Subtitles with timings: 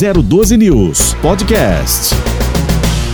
[0.00, 2.14] 012 News Podcast.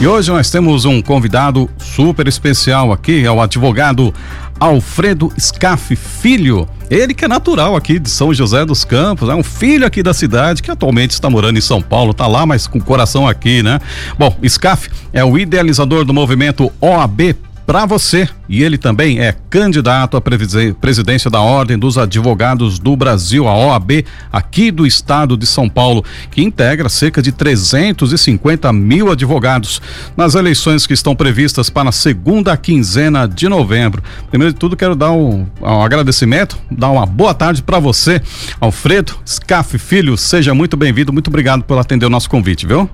[0.00, 4.14] E hoje nós temos um convidado super especial aqui, é o advogado
[4.60, 6.68] Alfredo Scaff Filho.
[6.88, 10.14] Ele que é natural aqui de São José dos Campos, é um filho aqui da
[10.14, 13.64] cidade que atualmente está morando em São Paulo, tá lá, mas com o coração aqui,
[13.64, 13.80] né?
[14.16, 17.34] Bom, Scaff é o idealizador do movimento OAB
[17.66, 18.28] para você.
[18.48, 24.04] E ele também é candidato à presidência da Ordem dos Advogados do Brasil, a OAB,
[24.32, 29.82] aqui do estado de São Paulo, que integra cerca de 350 mil advogados
[30.16, 34.02] nas eleições que estão previstas para a segunda quinzena de novembro.
[34.30, 38.22] Primeiro de tudo, quero dar um, um agradecimento, dar uma boa tarde para você,
[38.60, 40.16] Alfredo Scaff Filho.
[40.16, 42.88] Seja muito bem-vindo, muito obrigado por atender o nosso convite, viu?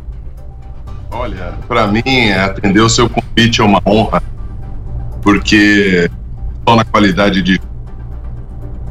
[1.10, 4.22] Olha, para mim, atender o seu convite é uma honra
[5.22, 6.10] porque
[6.68, 7.60] só na qualidade de.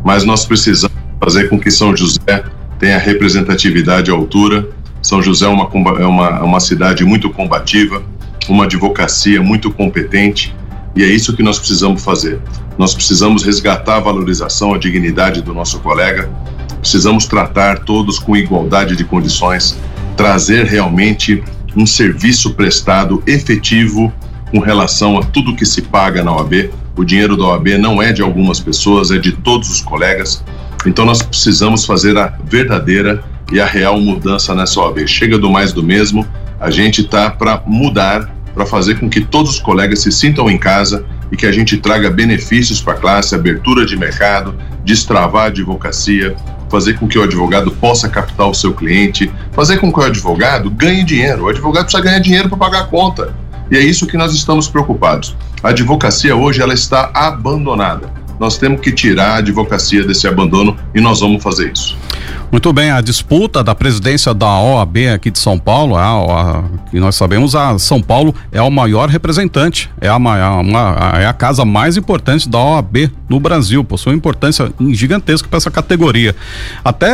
[0.04, 2.44] Mas nós precisamos fazer com que São José
[2.80, 4.68] tenha representatividade à altura.
[5.02, 8.04] São José é uma, é uma, é uma cidade muito combativa,
[8.48, 10.56] uma advocacia muito competente,
[10.96, 12.40] e é isso que nós precisamos fazer.
[12.78, 16.30] Nós precisamos resgatar a valorização, a dignidade do nosso colega,
[16.80, 19.78] precisamos tratar todos com igualdade de condições,
[20.16, 21.44] trazer realmente
[21.76, 24.12] um serviço prestado efetivo
[24.52, 26.70] com relação a tudo que se paga na OAB.
[26.98, 30.44] O dinheiro da OAB não é de algumas pessoas, é de todos os colegas.
[30.86, 35.08] Então nós precisamos fazer a verdadeira e a real mudança nessa OAB.
[35.08, 36.28] Chega do mais do mesmo,
[36.60, 40.58] a gente está para mudar, para fazer com que todos os colegas se sintam em
[40.58, 45.48] casa e que a gente traga benefícios para a classe, abertura de mercado, destravar a
[45.48, 46.36] advocacia,
[46.70, 50.70] fazer com que o advogado possa captar o seu cliente, fazer com que o advogado
[50.70, 51.46] ganhe dinheiro.
[51.46, 53.34] O advogado precisa ganhar dinheiro para pagar a conta.
[53.72, 55.34] E é isso que nós estamos preocupados.
[55.64, 58.12] A advocacia hoje ela está abandonada.
[58.38, 61.98] Nós temos que tirar a advocacia desse abandono e nós vamos fazer isso.
[62.52, 67.00] Muito bem, a disputa da presidência da OAB aqui de São Paulo, a, a, que
[67.00, 71.64] nós sabemos, a São Paulo é o maior representante, é a, uma, é a casa
[71.64, 76.36] mais importante da OAB no Brasil, possui uma importância gigantesca para essa categoria.
[76.84, 77.12] Até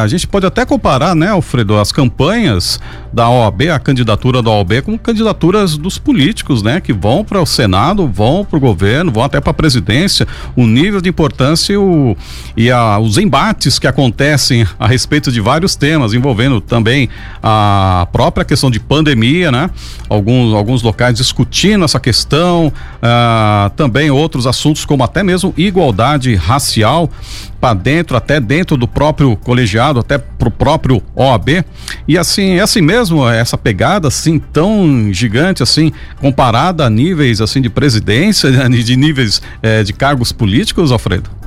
[0.00, 2.80] a gente pode até comparar, né, Alfredo, as campanhas
[3.12, 7.46] da OAB, a candidatura da OAB, com candidaturas dos políticos, né, que vão para o
[7.46, 10.26] Senado, vão para o governo, vão até para a presidência.
[10.56, 12.16] O nível de importância e, o,
[12.56, 17.08] e a, os embates que acontecem a respeito de vários temas, envolvendo também
[17.42, 19.70] a própria questão de pandemia, né?
[20.08, 22.72] Alguns, alguns locais discutindo essa questão,
[23.02, 27.10] ah, também outros assuntos como até mesmo igualdade racial
[27.60, 31.64] para dentro, até dentro do próprio colegiado, até pro próprio OAB.
[32.08, 37.60] E assim, é assim mesmo, essa pegada assim tão gigante assim, comparada a níveis assim
[37.60, 41.39] de presidência, de níveis eh, de cargos políticos, Alfredo?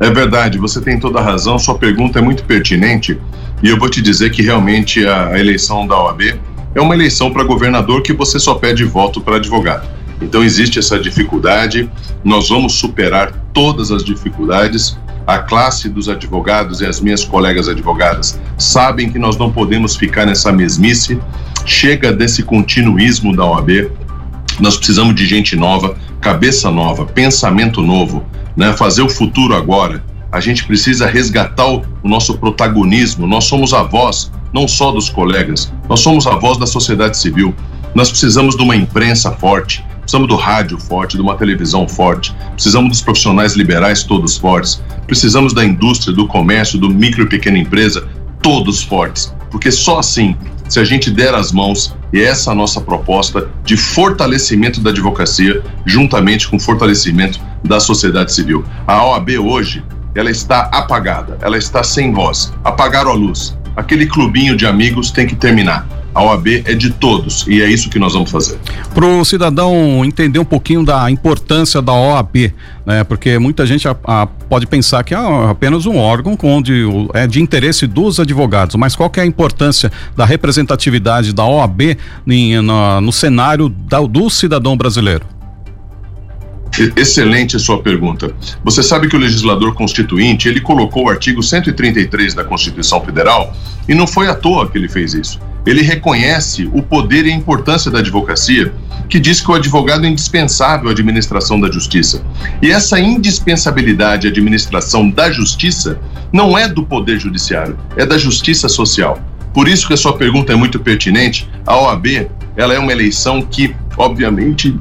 [0.00, 3.20] É verdade, você tem toda a razão, sua pergunta é muito pertinente
[3.62, 6.40] e eu vou te dizer que realmente a, eleição da OAB
[6.74, 9.86] é uma eleição para governador que você só pede voto para advogado.
[10.22, 11.90] Então existe essa dificuldade,
[12.24, 14.98] nós vamos superar todas as dificuldades.
[15.26, 20.24] A classe dos advogados e as minhas colegas advogadas sabem que nós não podemos ficar
[20.24, 21.20] nessa mesmice.
[21.66, 23.90] Chega desse continuismo da OAB.
[24.58, 28.24] Nós precisamos de gente nova, cabeça nova, pensamento novo
[28.56, 30.04] né, fazer o futuro agora.
[30.30, 33.26] A gente precisa resgatar o, nosso protagonismo.
[33.26, 37.54] Nós somos a voz, não só dos colegas, nós somos a voz da sociedade civil.
[37.94, 42.90] Nós precisamos de uma imprensa forte, precisamos do rádio forte, de uma televisão forte, precisamos
[42.90, 48.06] dos profissionais liberais todos fortes, precisamos da indústria, do comércio, do micro e pequena empresa,
[48.40, 50.36] todos fortes, porque só assim,
[50.70, 54.90] se a gente der as mãos, e essa é a nossa proposta de fortalecimento da
[54.90, 58.64] advocacia, juntamente com fortalecimento da sociedade civil.
[58.86, 59.82] A OAB hoje,
[60.14, 62.52] ela está apagada, ela está sem voz.
[62.62, 63.58] Apagaram a luz.
[63.74, 65.84] Aquele clubinho de amigos tem que terminar.
[66.14, 68.58] A OAB é de todos e é isso que nós vamos fazer.
[68.92, 72.52] Para o cidadão entender um pouquinho da importância da OAB,
[72.84, 73.04] né?
[73.04, 75.18] Porque muita gente a, a, pode pensar que é
[75.48, 76.84] apenas um órgão onde
[77.14, 81.96] é de interesse dos advogados, mas qual que é a importância da representatividade da OAB
[82.26, 85.24] em, na, no cenário da, do cidadão brasileiro?
[86.96, 88.34] Excelente a sua pergunta.
[88.64, 93.54] Você sabe que o legislador constituinte, ele colocou o artigo 133 da Constituição Federal
[93.88, 95.40] e não foi à toa que ele fez isso.
[95.66, 98.72] Ele reconhece o poder e a importância da advocacia,
[99.08, 102.22] que diz que o advogado é indispensável à administração da justiça.
[102.62, 106.00] E essa indispensabilidade à administração da justiça
[106.32, 109.18] não é do poder judiciário, é da justiça social.
[109.52, 111.48] Por isso que a sua pergunta é muito pertinente.
[111.66, 114.78] A OAB, ela é uma eleição que, obviamente,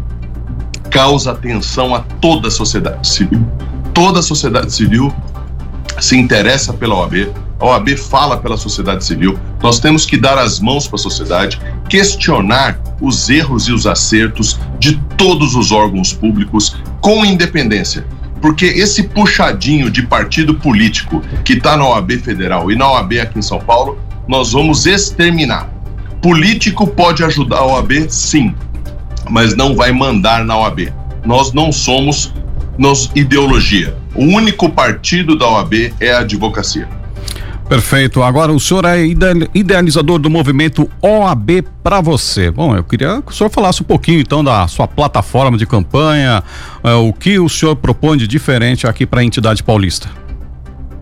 [0.92, 3.46] causa atenção a toda a sociedade civil.
[3.94, 5.14] Toda a sociedade civil
[6.00, 9.38] se interessa pela OAB, a OAB fala pela sociedade civil.
[9.62, 11.60] Nós temos que dar as mãos para a sociedade,
[11.90, 18.06] questionar os erros e os acertos de todos os órgãos públicos com independência.
[18.42, 23.40] Porque esse puxadinho de partido político que está na OAB federal e na OAB aqui
[23.40, 23.98] em São Paulo,
[24.28, 25.70] nós vamos exterminar.
[26.22, 28.56] Político pode ajudar a OAB, sim,
[29.30, 30.94] mas não vai mandar na OAB.
[31.26, 32.34] Nós não somos
[32.78, 33.98] nos ideologia.
[34.16, 36.99] O único partido da OAB é a advocacia.
[37.70, 38.24] Perfeito.
[38.24, 38.98] Agora, o senhor é
[39.54, 42.50] idealizador do movimento OAB para você.
[42.50, 46.44] Bom, eu queria que o senhor falasse um pouquinho então da sua plataforma de campanha,
[46.84, 50.10] é, o que o senhor propõe de diferente aqui para a entidade paulista.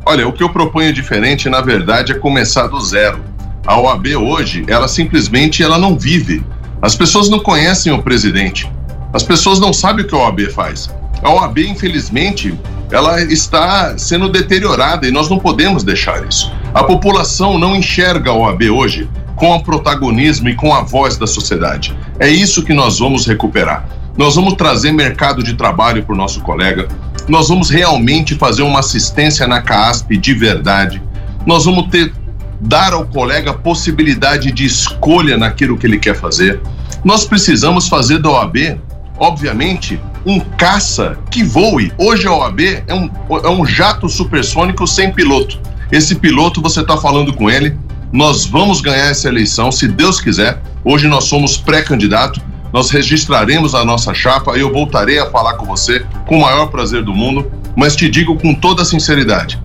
[0.06, 3.22] Olha, o que eu proponho diferente, na verdade, é começar do zero.
[3.66, 6.44] A OAB hoje, ela simplesmente ela não vive.
[6.82, 8.70] As pessoas não conhecem o presidente.
[9.14, 10.90] As pessoas não sabem o que a OAB faz.
[11.24, 12.58] A OAB, infelizmente,
[12.92, 16.52] ela está sendo deteriorada e nós não podemos deixar isso.
[16.74, 21.28] A população não enxerga a OAB hoje com o protagonismo e com a voz da
[21.28, 21.96] sociedade.
[22.20, 23.88] É isso que nós vamos recuperar.
[24.18, 26.88] Nós vamos trazer mercado de trabalho para o nosso colega.
[27.28, 31.02] Nós vamos realmente fazer uma assistência na CASP de verdade.
[31.46, 32.12] Nós vamos ter
[32.60, 36.60] dar ao colega possibilidade de escolha naquilo que ele quer fazer.
[37.04, 38.80] Nós precisamos fazer da OAB,
[39.20, 41.90] obviamente, um caça que voe.
[41.98, 45.58] Hoje a OAB é um, é um jato supersônico sem piloto.
[45.90, 47.78] Esse piloto, você está falando com ele,
[48.12, 50.62] nós vamos ganhar essa eleição, se Deus quiser.
[50.84, 52.42] Hoje nós somos pré-candidato,
[52.74, 57.04] nós registraremos a nossa chapa, eu voltarei a falar com você com o maior prazer
[57.04, 59.58] do mundo, mas te digo com toda sinceridade.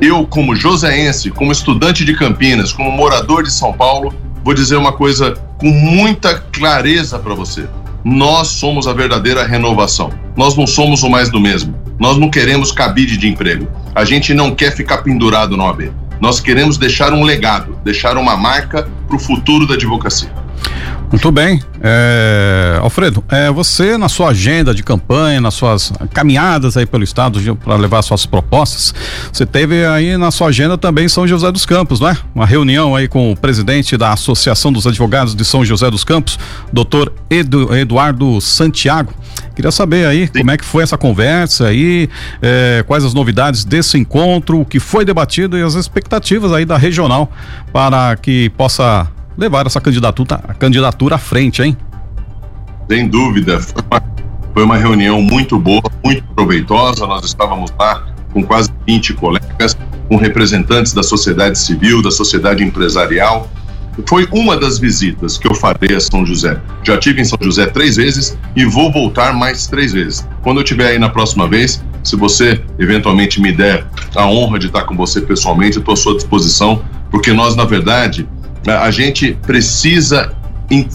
[0.00, 4.14] Eu, como joseense, como estudante de Campinas, como morador de São Paulo,
[4.44, 7.66] vou dizer uma coisa com muita clareza para você.
[8.04, 10.10] Nós somos a verdadeira renovação.
[10.36, 11.74] Nós não somos o mais do mesmo.
[11.98, 13.68] Nós não queremos cabide de emprego.
[13.94, 15.90] A gente não quer ficar pendurado no AB.
[16.20, 20.30] Nós queremos deixar um legado, deixar uma marca para o futuro da advocacia.
[21.10, 21.60] Muito bem.
[21.80, 27.38] É, Alfredo, é, você na sua agenda de campanha, nas suas caminhadas aí pelo estado
[27.56, 28.94] para levar suas propostas,
[29.32, 32.16] você teve aí na sua agenda também São José dos Campos, não é?
[32.34, 36.38] Uma reunião aí com o presidente da Associação dos Advogados de São José dos Campos,
[36.70, 39.14] doutor Edu, Eduardo Santiago.
[39.56, 40.40] Queria saber aí Sim.
[40.40, 42.08] como é que foi essa conversa aí,
[42.42, 46.76] é, quais as novidades desse encontro, o que foi debatido e as expectativas aí da
[46.76, 47.32] regional
[47.72, 49.08] para que possa
[49.38, 51.76] levar essa candidatura, a candidatura à frente, hein?
[52.90, 53.60] Sem dúvida.
[53.60, 54.02] Foi uma,
[54.52, 57.06] foi uma reunião muito boa, muito proveitosa.
[57.06, 59.76] Nós estávamos lá com quase 20 colegas,
[60.08, 63.48] com representantes da sociedade civil, da sociedade empresarial.
[64.06, 66.60] Foi uma das visitas que eu farei a São José.
[66.82, 70.26] Já tive em São José três vezes e vou voltar mais três vezes.
[70.42, 74.66] Quando eu estiver aí na próxima vez, se você eventualmente me der a honra de
[74.66, 78.28] estar com você pessoalmente, estou à sua disposição, porque nós, na verdade,
[78.66, 80.32] a gente precisa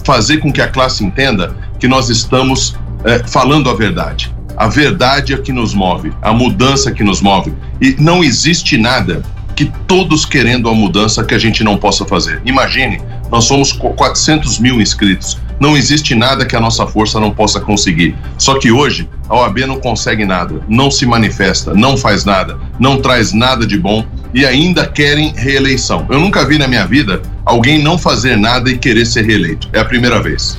[0.04, 4.34] fazer com que a classe entenda que nós estamos é, falando a verdade.
[4.56, 7.52] A verdade é que nos move, a mudança que nos move.
[7.80, 9.22] E não existe nada
[9.56, 12.40] que todos querendo a mudança que a gente não possa fazer.
[12.44, 13.00] Imagine,
[13.30, 15.38] nós somos 400 mil inscritos.
[15.60, 18.16] Não existe nada que a nossa força não possa conseguir.
[18.36, 23.00] Só que hoje a OAB não consegue nada, não se manifesta, não faz nada, não
[23.00, 26.04] traz nada de bom e ainda querem reeleição.
[26.10, 29.68] Eu nunca vi na minha vida alguém não fazer nada e querer ser reeleito.
[29.72, 30.58] É a primeira vez.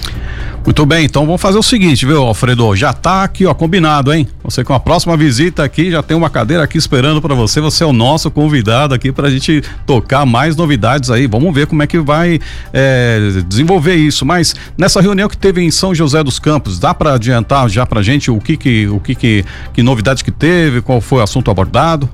[0.65, 2.75] Muito bem, então vamos fazer o seguinte, viu, Alfredo?
[2.75, 4.27] Já tá aqui, ó, combinado, hein?
[4.43, 7.61] Você com a próxima visita aqui já tem uma cadeira aqui esperando para você.
[7.61, 11.27] Você é o nosso convidado aqui para a gente tocar mais novidades aí.
[11.27, 12.39] Vamos ver como é que vai
[12.73, 14.25] é, desenvolver isso.
[14.25, 18.01] Mas nessa reunião que teve em São José dos Campos, dá para adiantar já para
[18.01, 21.51] gente o que que o que que, que novidade que teve, qual foi o assunto
[21.51, 22.09] abordado?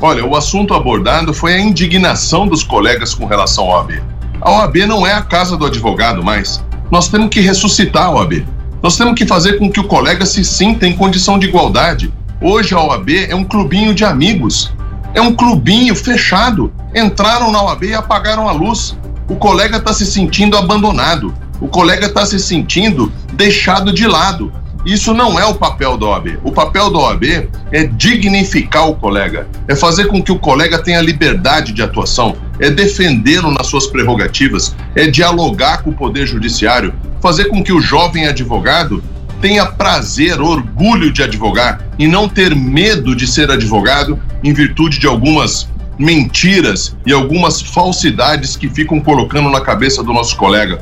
[0.00, 4.02] Olha, o assunto abordado foi a indignação dos colegas com relação à OAB.
[4.42, 6.62] A OAB não é a casa do advogado mais.
[6.90, 8.46] Nós temos que ressuscitar a OAB.
[8.82, 12.12] Nós temos que fazer com que o colega se sinta em condição de igualdade.
[12.42, 14.70] Hoje a OAB é um clubinho de amigos.
[15.14, 16.70] É um clubinho fechado.
[16.94, 18.96] Entraram na OAB e apagaram a luz.
[19.30, 21.34] O colega está se sentindo abandonado.
[21.58, 24.52] O colega está se sentindo deixado de lado.
[24.86, 26.38] Isso não é o papel da OAB.
[26.44, 31.02] O papel da OAB é dignificar o colega, é fazer com que o colega tenha
[31.02, 37.46] liberdade de atuação, é defendê-lo nas suas prerrogativas, é dialogar com o Poder Judiciário, fazer
[37.46, 39.02] com que o jovem advogado
[39.40, 45.06] tenha prazer, orgulho de advogar e não ter medo de ser advogado em virtude de
[45.08, 50.80] algumas mentiras e algumas falsidades que ficam colocando na cabeça do nosso colega.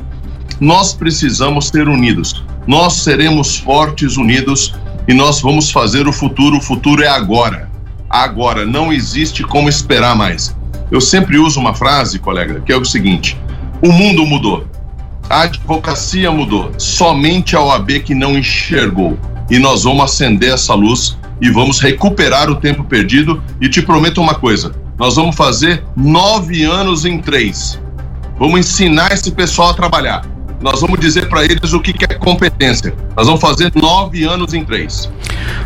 [0.59, 2.45] Nós precisamos ser unidos.
[2.67, 4.73] Nós seremos fortes unidos
[5.07, 6.57] e nós vamos fazer o futuro.
[6.57, 7.69] O futuro é agora.
[8.09, 10.55] Agora, não existe como esperar mais.
[10.91, 13.37] Eu sempre uso uma frase, colega, que é o seguinte:
[13.81, 14.65] o mundo mudou,
[15.29, 19.17] a advocacia mudou, somente a OAB que não enxergou.
[19.49, 23.43] E nós vamos acender essa luz e vamos recuperar o tempo perdido.
[23.61, 27.79] E te prometo uma coisa: nós vamos fazer nove anos em três.
[28.39, 30.34] Vamos ensinar esse pessoal a trabalhar.
[30.61, 32.93] Nós vamos dizer para eles o que, que é competência.
[33.15, 35.11] Nós vamos fazer nove anos em três.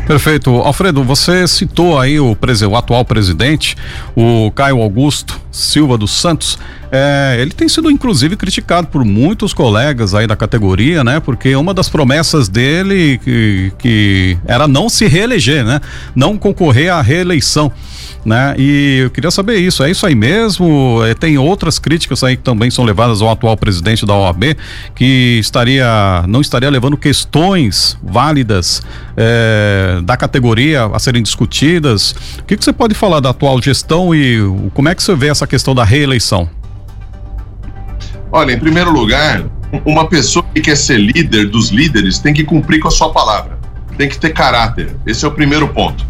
[0.07, 0.50] Perfeito.
[0.57, 3.75] Alfredo, você citou aí o, o atual presidente,
[4.15, 6.57] o Caio Augusto Silva dos Santos.
[6.91, 11.19] É, ele tem sido inclusive criticado por muitos colegas aí da categoria, né?
[11.19, 15.79] Porque uma das promessas dele que, que era não se reeleger, né?
[16.15, 17.71] Não concorrer à reeleição
[18.25, 18.53] né?
[18.57, 21.01] E eu queria saber isso, é isso aí mesmo?
[21.05, 24.55] É, tem outras críticas aí que também são levadas ao atual presidente da OAB,
[24.95, 28.81] que estaria, não estaria levando questões válidas
[29.21, 32.11] é, da categoria a serem discutidas.
[32.39, 34.39] O que, que você pode falar da atual gestão e
[34.73, 36.49] como é que você vê essa questão da reeleição?
[38.31, 39.43] Olha, em primeiro lugar,
[39.85, 43.59] uma pessoa que quer ser líder dos líderes tem que cumprir com a sua palavra,
[43.97, 44.95] tem que ter caráter.
[45.05, 46.07] Esse é o primeiro ponto.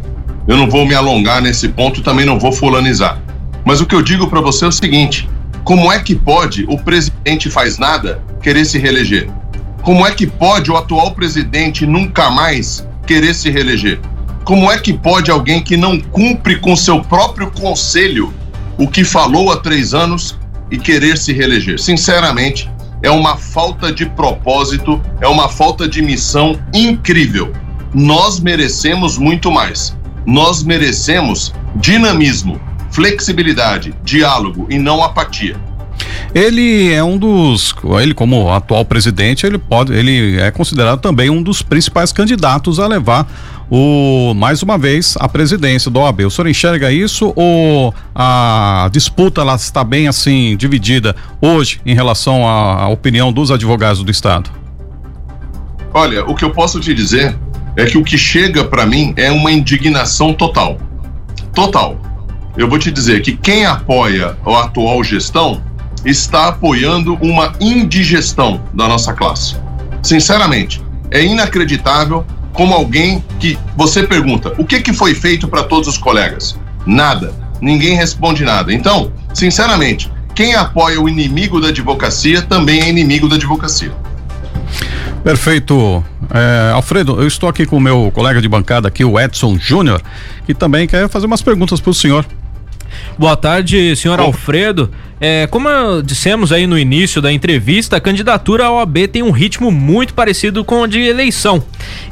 [0.47, 3.19] Eu não vou me alongar nesse ponto, também não vou fulanizar.
[3.65, 5.27] Mas o que eu digo para você é o seguinte:
[5.63, 9.29] como é que pode o presidente faz nada querer se reeleger?
[9.81, 13.99] Como é que pode o atual presidente nunca mais querer se reeleger?
[14.43, 18.33] Como é que pode alguém que não cumpre com seu próprio conselho
[18.77, 20.37] o que falou há três anos
[20.69, 21.79] e querer se reeleger?
[21.79, 22.69] Sinceramente,
[23.01, 27.51] é uma falta de propósito, é uma falta de missão incrível.
[27.93, 32.61] Nós merecemos muito mais nós merecemos dinamismo,
[32.91, 35.59] flexibilidade, diálogo e não apatia.
[36.33, 41.41] Ele é um dos, ele como atual presidente, ele pode, ele é considerado também um
[41.41, 43.27] dos principais candidatos a levar
[43.69, 46.21] o mais uma vez a presidência do OAB.
[46.21, 52.47] O senhor enxerga isso ou a disputa ela está bem assim dividida hoje em relação
[52.47, 54.51] à, à opinião dos advogados do estado?
[55.93, 57.35] Olha, o que eu posso te dizer
[57.75, 60.77] é que o que chega para mim é uma indignação total.
[61.53, 61.99] Total.
[62.55, 65.61] Eu vou te dizer que quem apoia a atual gestão
[66.05, 69.55] está apoiando uma indigestão da nossa classe.
[70.01, 75.87] Sinceramente, é inacreditável como alguém que você pergunta: o que, que foi feito para todos
[75.87, 76.57] os colegas?
[76.85, 77.33] Nada.
[77.61, 78.73] Ninguém responde nada.
[78.73, 83.91] Então, sinceramente, quem apoia o inimigo da advocacia também é inimigo da advocacia.
[85.23, 86.03] Perfeito.
[86.33, 90.01] É, Alfredo, eu estou aqui com o meu colega de bancada aqui, o Edson Júnior,
[90.45, 92.25] que também quer fazer umas perguntas para o senhor.
[93.17, 94.89] Boa tarde, senhor Alfredo.
[95.21, 95.67] É, como
[96.01, 100.63] dissemos aí no início da entrevista, a candidatura à OAB tem um ritmo muito parecido
[100.63, 101.61] com o de eleição.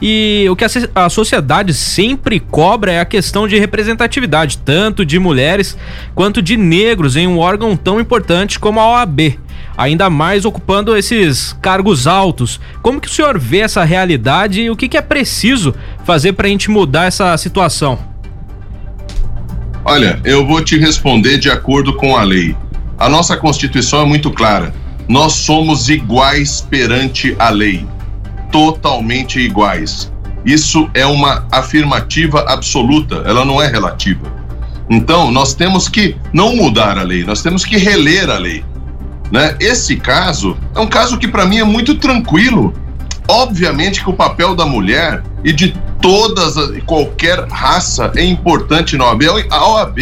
[0.01, 5.17] E o que a, a sociedade sempre cobra é a questão de representatividade, tanto de
[5.19, 5.77] mulheres
[6.13, 9.37] quanto de negros em um órgão tão importante como a OAB
[9.77, 12.59] ainda mais ocupando esses cargos altos.
[12.81, 16.47] Como que o senhor vê essa realidade e o que, que é preciso fazer para
[16.47, 18.16] a gente mudar essa situação?
[19.89, 22.53] Olha, eu vou te responder de acordo com a lei.
[22.99, 24.75] A nossa Constituição é muito clara.
[25.07, 27.87] Nós somos iguais perante a lei.
[28.51, 30.11] Totalmente iguais.
[30.45, 34.29] Isso é uma afirmativa absoluta, ela não é relativa.
[34.89, 38.65] Então, nós temos que não mudar a lei, nós temos que reler a lei.
[39.31, 39.55] Né?
[39.57, 42.73] Esse caso é um caso que para mim é muito tranquilo.
[43.25, 49.23] Obviamente que o papel da mulher e de todas qualquer raça é importante na OAB.
[49.49, 49.99] A OAB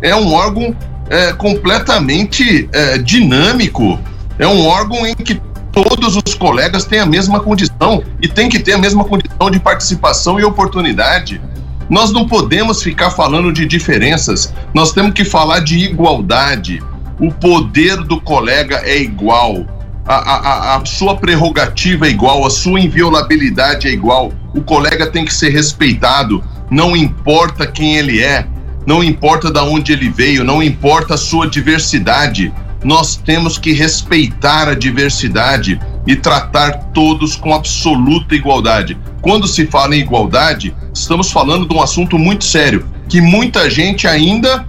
[0.00, 0.74] é um órgão
[1.08, 3.98] é, completamente é, dinâmico.
[4.38, 5.40] É um órgão em que
[5.72, 9.58] todos os colegas têm a mesma condição e tem que ter a mesma condição de
[9.58, 11.40] participação e oportunidade.
[11.88, 16.82] Nós não podemos ficar falando de diferenças, nós temos que falar de igualdade
[17.20, 19.66] o poder do colega é igual,
[20.06, 24.32] a, a, a, sua prerrogativa é igual, a sua inviolabilidade é igual.
[24.58, 28.44] O colega tem que ser respeitado, não importa quem ele é,
[28.84, 32.52] não importa de onde ele veio, não importa a sua diversidade.
[32.82, 38.98] Nós temos que respeitar a diversidade e tratar todos com absoluta igualdade.
[39.22, 44.08] Quando se fala em igualdade, estamos falando de um assunto muito sério, que muita gente
[44.08, 44.66] ainda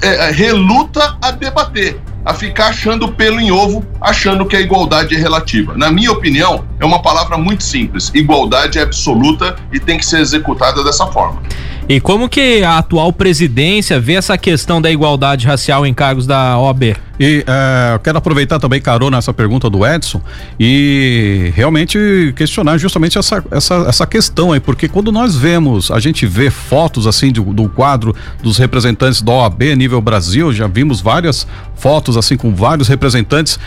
[0.00, 5.18] é, reluta a debater, a ficar achando pelo em ovo, achando que a igualdade é
[5.18, 5.76] relativa.
[5.76, 10.20] Na minha opinião, é uma palavra muito simples: igualdade é absoluta e tem que ser
[10.20, 11.42] executada dessa forma.
[11.86, 16.58] E como que a atual presidência vê essa questão da igualdade racial em cargos da
[16.58, 16.96] OAB?
[17.20, 20.20] E é, eu quero aproveitar também carona essa pergunta do Edson
[20.58, 26.24] e realmente questionar justamente essa, essa, essa questão aí, porque quando nós vemos, a gente
[26.24, 31.46] vê fotos assim do, do quadro dos representantes da OAB nível Brasil, já vimos várias
[31.76, 33.58] fotos assim com vários representantes.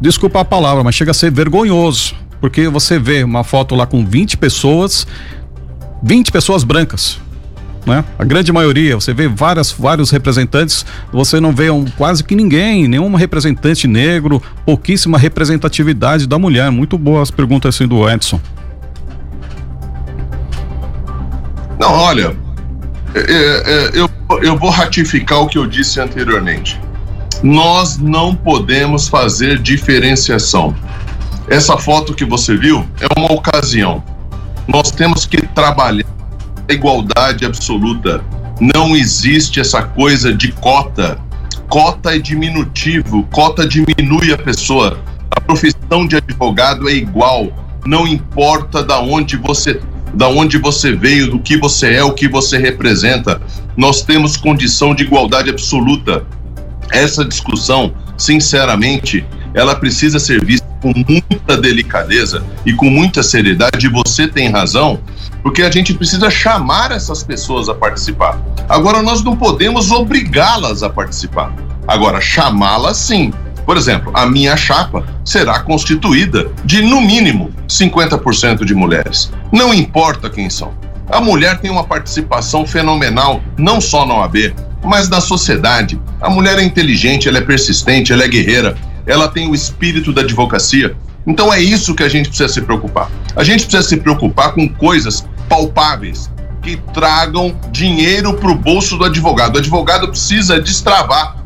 [0.00, 4.06] Desculpa a palavra, mas chega a ser vergonhoso, porque você vê uma foto lá com
[4.06, 5.06] 20 pessoas,
[6.02, 7.18] 20 pessoas brancas,
[7.86, 8.04] né?
[8.18, 12.88] A grande maioria, você vê várias, vários representantes, você não vê um, quase que ninguém,
[12.88, 16.70] nenhum representante negro, pouquíssima representatividade da mulher.
[16.70, 18.40] Muito boas perguntas assim do Edson.
[21.78, 22.36] Não, olha,
[23.14, 24.10] é, é, eu,
[24.42, 26.80] eu vou ratificar o que eu disse anteriormente.
[27.42, 30.74] Nós não podemos fazer diferenciação.
[31.48, 34.02] Essa foto que você viu é uma ocasião.
[34.68, 36.04] Nós temos que trabalhar
[36.68, 38.22] igualdade absoluta.
[38.60, 41.18] Não existe essa coisa de cota.
[41.68, 44.98] Cota é diminutivo, cota diminui a pessoa.
[45.30, 47.48] A profissão de advogado é igual,
[47.84, 49.80] não importa da onde você
[50.14, 53.40] da onde você veio, do que você é, o que você representa.
[53.76, 56.24] Nós temos condição de igualdade absoluta.
[56.90, 63.86] Essa discussão, sinceramente, ela precisa ser vista com muita delicadeza e com muita seriedade.
[63.86, 65.00] E você tem razão
[65.42, 68.38] porque a gente precisa chamar essas pessoas a participar.
[68.68, 71.54] Agora, nós não podemos obrigá-las a participar.
[71.88, 73.32] Agora, chamá-las sim.
[73.64, 79.32] Por exemplo, a minha chapa será constituída de, no mínimo, 50% de mulheres.
[79.50, 80.74] Não importa quem são.
[81.08, 86.00] A mulher tem uma participação fenomenal, não só na OAB, mas na sociedade.
[86.20, 90.22] A mulher é inteligente, ela é persistente, ela é guerreira, ela tem o espírito da
[90.22, 90.96] advocacia.
[91.26, 93.10] Então é isso que a gente precisa se preocupar.
[93.34, 96.30] A gente precisa se preocupar com coisas palpáveis
[96.62, 99.54] que tragam dinheiro para o bolso do advogado.
[99.56, 101.36] O advogado precisa destravar,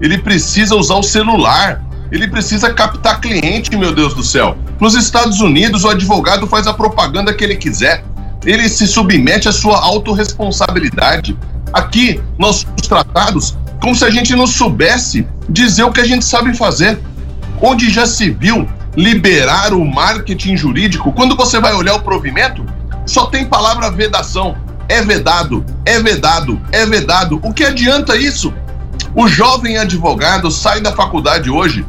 [0.00, 4.56] ele precisa usar o celular, ele precisa captar cliente, meu Deus do céu.
[4.80, 8.04] Nos Estados Unidos, o advogado faz a propaganda que ele quiser,
[8.44, 11.36] ele se submete à sua autorresponsabilidade.
[11.72, 16.24] Aqui, nós somos tratados como se a gente não soubesse dizer o que a gente
[16.24, 16.98] sabe fazer.
[17.62, 22.64] Onde já se viu liberar o marketing jurídico, quando você vai olhar o provimento,
[23.06, 24.56] só tem palavra vedação.
[24.88, 27.40] É vedado, é vedado, é vedado.
[27.42, 28.52] O que adianta isso?
[29.14, 31.84] O jovem advogado sai da faculdade hoje,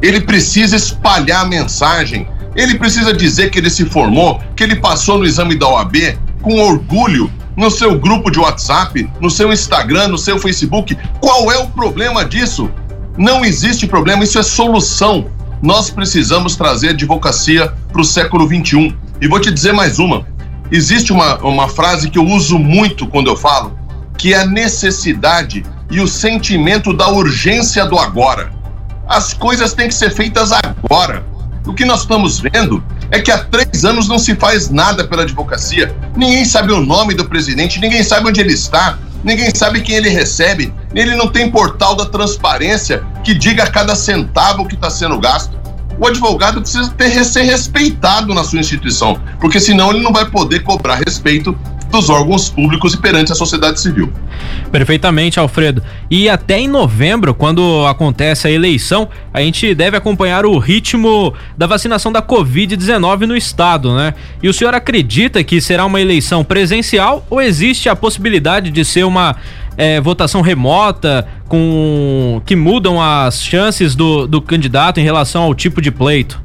[0.00, 5.18] ele precisa espalhar a mensagem, ele precisa dizer que ele se formou, que ele passou
[5.18, 10.18] no exame da OAB com orgulho no seu grupo de WhatsApp, no seu Instagram, no
[10.18, 10.96] seu Facebook.
[11.20, 12.70] Qual é o problema disso?
[13.16, 15.26] Não existe problema, isso é solução.
[15.62, 18.96] Nós precisamos trazer advocacia para o século 21.
[19.20, 20.26] E vou te dizer mais uma.
[20.70, 23.78] Existe uma, uma frase que eu uso muito quando eu falo,
[24.16, 28.50] que é a necessidade e o sentimento da urgência do agora.
[29.06, 31.24] As coisas têm que ser feitas agora.
[31.66, 32.82] O que nós estamos vendo
[33.12, 35.94] é que há três anos não se faz nada pela advocacia.
[36.16, 40.08] Ninguém sabe o nome do presidente, ninguém sabe onde ele está, ninguém sabe quem ele
[40.08, 45.62] recebe, ele não tem portal da transparência que diga cada centavo que está sendo gasto
[45.98, 50.60] o advogado precisa ter, ser respeitado na sua instituição, porque senão ele não vai poder
[50.64, 51.56] cobrar respeito
[51.92, 54.10] dos órgãos públicos e perante a sociedade civil.
[54.72, 55.82] Perfeitamente, Alfredo.
[56.10, 61.66] E até em novembro, quando acontece a eleição, a gente deve acompanhar o ritmo da
[61.66, 64.14] vacinação da Covid-19 no estado, né?
[64.42, 69.04] E o senhor acredita que será uma eleição presencial ou existe a possibilidade de ser
[69.04, 69.36] uma
[69.76, 75.82] é, votação remota com que mudam as chances do, do candidato em relação ao tipo
[75.82, 76.40] de pleito?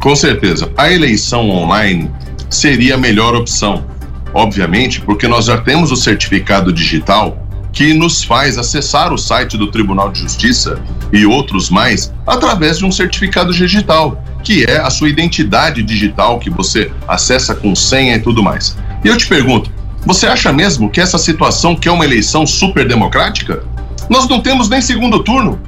[0.00, 0.70] Com certeza.
[0.76, 2.08] A eleição online
[2.48, 3.84] seria a melhor opção
[4.34, 7.38] obviamente, porque nós já temos o certificado digital
[7.72, 10.80] que nos faz acessar o site do Tribunal de Justiça
[11.12, 16.50] e outros mais através de um certificado digital, que é a sua identidade digital que
[16.50, 18.76] você acessa com senha e tudo mais.
[19.02, 19.70] E eu te pergunto,
[20.04, 23.64] você acha mesmo que essa situação que é uma eleição super democrática?
[24.10, 25.60] Nós não temos nem segundo turno.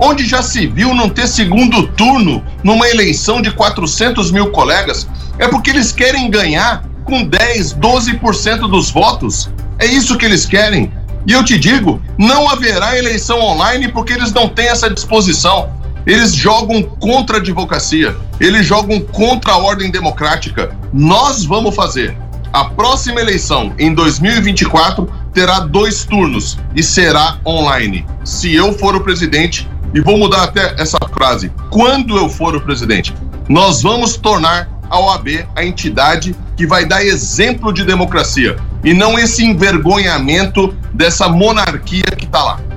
[0.00, 5.08] Onde já se viu não ter segundo turno numa eleição de 400 mil colegas?
[5.38, 9.50] É porque eles querem ganhar com 10, 12% dos votos.
[9.78, 10.92] É isso que eles querem.
[11.26, 15.70] E eu te digo, não haverá eleição online porque eles não têm essa disposição.
[16.06, 20.70] Eles jogam contra a advocacia, eles jogam contra a ordem democrática.
[20.92, 22.16] Nós vamos fazer.
[22.52, 28.06] A próxima eleição, em 2024, terá dois turnos e será online.
[28.24, 32.60] Se eu for o presidente, e vou mudar até essa frase: quando eu for o
[32.60, 33.14] presidente,
[33.48, 39.18] nós vamos tornar a OAB a entidade que vai dar exemplo de democracia e não
[39.18, 42.67] esse envergonhamento dessa monarquia que está lá.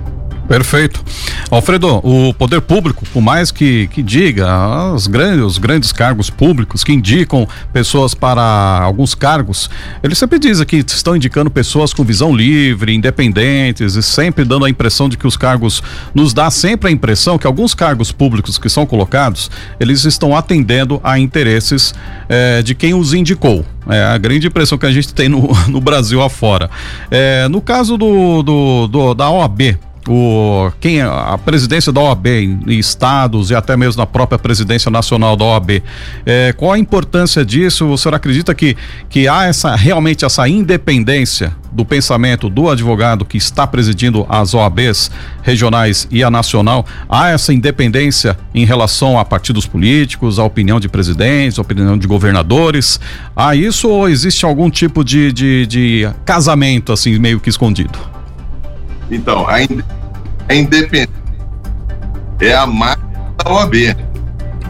[0.51, 1.01] Perfeito.
[1.49, 6.83] Alfredo, o poder público, por mais que, que diga os grandes, os grandes cargos públicos
[6.83, 8.41] que indicam pessoas para
[8.81, 9.69] alguns cargos,
[10.03, 14.69] ele sempre diz que estão indicando pessoas com visão livre, independentes e sempre dando a
[14.69, 15.81] impressão de que os cargos
[16.13, 20.99] nos dá sempre a impressão que alguns cargos públicos que são colocados, eles estão atendendo
[21.01, 21.93] a interesses
[22.27, 23.65] eh, de quem os indicou.
[23.87, 26.69] É a grande impressão que a gente tem no, no Brasil afora.
[27.09, 32.59] É, no caso do, do, do da OAB, o quem a presidência da OAB em,
[32.67, 35.83] em, estados e até mesmo na própria presidência nacional da OAB
[36.25, 37.87] é, qual a importância disso?
[37.87, 38.75] O senhor acredita que
[39.09, 45.11] que há essa realmente essa independência do pensamento do advogado que está presidindo as OABs
[45.43, 46.85] regionais e a nacional?
[47.07, 52.07] Há essa independência em relação a partidos políticos a opinião de presidentes a opinião de
[52.07, 52.99] governadores?
[53.35, 58.20] Há isso ou existe algum tipo de, de, de casamento assim meio que escondido
[59.11, 59.55] então, a,
[60.49, 61.21] a independência
[62.39, 63.03] é a marca
[63.43, 63.95] da OAB.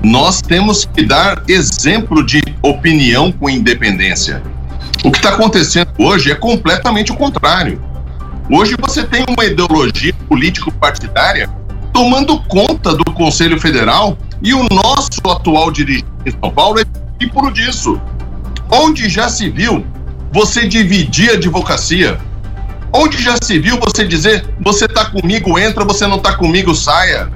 [0.04, 4.42] Nós temos que dar exemplo de opinião com independência.
[5.04, 7.82] O que está acontecendo hoje é completamente o contrário.
[8.50, 11.48] Hoje você tem uma ideologia político-partidária
[11.94, 16.84] tomando conta do Conselho Federal e o nosso atual dirigente em São Paulo é
[17.18, 18.02] discípulo disso.
[18.70, 19.86] Onde já se viu
[20.32, 22.20] você dividir a advocacia,
[22.94, 27.32] Onde já se viu você dizer, você tá comigo, entra, você não tá comigo, saia?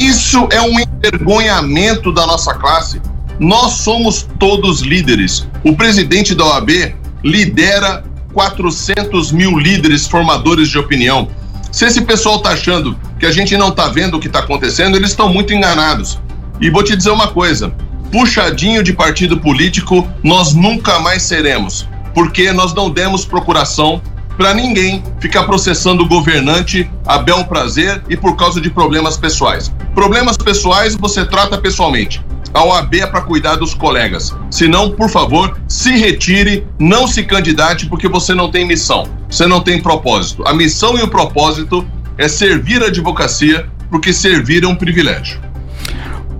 [0.00, 3.00] Isso é um envergonhamento da nossa classe.
[3.38, 5.46] Nós somos todos líderes.
[5.62, 11.28] O presidente da OAB lidera 400 mil líderes formadores de opinião.
[11.70, 14.96] Se esse pessoal tá achando que a gente não tá vendo o que tá acontecendo,
[14.96, 16.18] eles estão muito enganados.
[16.60, 17.72] E vou te dizer uma coisa:
[18.10, 24.02] puxadinho de partido político, nós nunca mais seremos, porque nós não demos procuração
[24.36, 29.72] para ninguém ficar processando o governante a bel prazer e por causa de problemas pessoais.
[29.94, 32.24] Problemas pessoais você trata pessoalmente.
[32.52, 34.34] A OAB é para cuidar dos colegas.
[34.50, 39.46] Se não, por favor, se retire, não se candidate porque você não tem missão, você
[39.46, 40.46] não tem propósito.
[40.46, 45.40] A missão e o propósito é servir a advocacia, porque servir é um privilégio.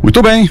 [0.03, 0.51] Muito bem.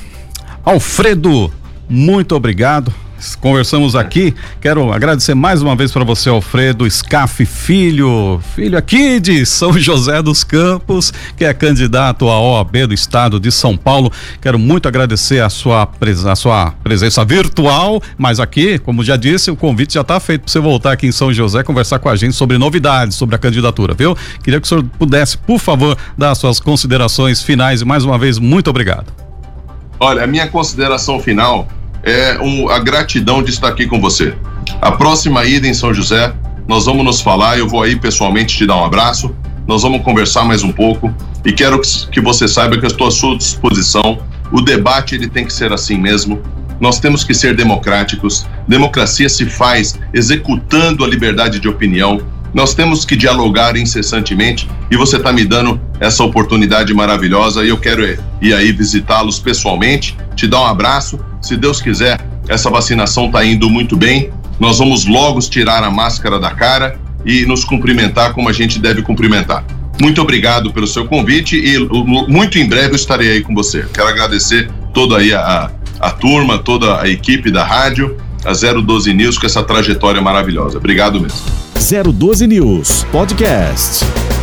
[0.64, 1.52] Alfredo,
[1.88, 3.05] muito obrigado
[3.40, 4.34] conversamos aqui.
[4.62, 10.22] Quero agradecer mais uma vez para você, Alfredo Scaff Filho, filho aqui de São José
[10.22, 14.12] dos Campos, que é candidato à OAB do Estado de São Paulo.
[14.42, 15.90] Quero muito agradecer a sua,
[16.30, 20.52] a sua presença virtual, mas aqui, como já disse, o convite já está feito para
[20.52, 23.94] você voltar aqui em São José conversar com a gente sobre novidades sobre a candidatura,
[23.94, 24.16] viu?
[24.44, 28.38] Queria que o senhor pudesse, por favor, dar suas considerações finais e mais uma vez
[28.38, 29.12] muito obrigado.
[30.00, 31.68] Olha, a minha consideração final
[32.06, 34.36] é um, a gratidão de estar aqui com você.
[34.80, 36.34] A próxima ida em São José,
[36.68, 39.36] nós vamos nos falar, eu vou aí pessoalmente te dar um abraço,
[39.68, 41.14] nós vamos conversar mais um pouco
[41.44, 44.20] e quero que você saiba que eu estou à sua disposição.
[44.52, 46.40] O debate ele tem que ser assim mesmo.
[46.80, 48.46] Nós temos que ser democráticos.
[48.68, 52.22] Democracia se faz executando a liberdade de opinião,
[52.56, 57.78] nós temos que dialogar incessantemente e você está me dando essa oportunidade maravilhosa e eu
[57.78, 61.20] quero ir aí visitá-los pessoalmente, te dar um abraço.
[61.42, 64.32] Se Deus quiser, essa vacinação está indo muito bem.
[64.58, 69.02] Nós vamos logo tirar a máscara da cara e nos cumprimentar como a gente deve
[69.02, 69.66] cumprimentar.
[70.00, 71.78] Muito obrigado pelo seu convite e
[72.32, 73.86] muito em breve eu estarei aí com você.
[73.94, 78.16] Quero agradecer toda aí a, a turma, toda a equipe da rádio,
[78.46, 80.78] a 012 News com essa trajetória maravilhosa.
[80.78, 81.65] Obrigado mesmo.
[81.86, 84.35] 012 News Podcast.